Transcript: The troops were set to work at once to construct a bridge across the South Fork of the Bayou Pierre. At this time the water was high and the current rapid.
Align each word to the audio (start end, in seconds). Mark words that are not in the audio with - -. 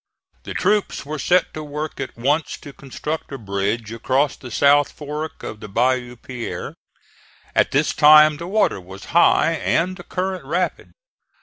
The 0.45 0.55
troops 0.55 1.05
were 1.05 1.19
set 1.19 1.53
to 1.53 1.61
work 1.63 1.99
at 1.99 2.17
once 2.17 2.57
to 2.61 2.73
construct 2.73 3.31
a 3.31 3.37
bridge 3.37 3.91
across 3.91 4.35
the 4.35 4.49
South 4.49 4.91
Fork 4.91 5.43
of 5.43 5.59
the 5.59 5.67
Bayou 5.67 6.15
Pierre. 6.15 6.73
At 7.53 7.69
this 7.69 7.93
time 7.93 8.37
the 8.37 8.47
water 8.47 8.81
was 8.81 9.05
high 9.13 9.51
and 9.51 9.95
the 9.97 10.03
current 10.03 10.43
rapid. 10.43 10.93